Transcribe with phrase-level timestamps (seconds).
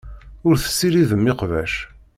[0.47, 1.73] Ur tessiridem iqbac.